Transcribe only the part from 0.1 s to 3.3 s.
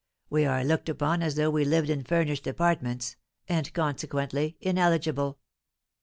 We are looked upon as though we lived in furnished apartments,